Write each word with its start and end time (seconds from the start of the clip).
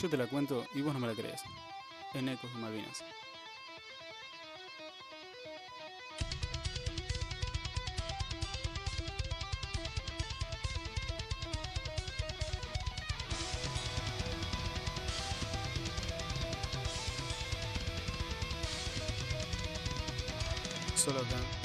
Yo 0.00 0.08
te 0.08 0.16
la 0.16 0.26
cuento 0.26 0.64
y 0.74 0.80
vos 0.80 0.94
no 0.94 1.00
me 1.00 1.08
la 1.08 1.14
crees. 1.14 1.42
En 2.14 2.26
Ecos 2.30 2.50
de 2.54 2.58
Malvinas. 2.58 3.04
Solo 20.96 21.20
acá, 21.20 21.59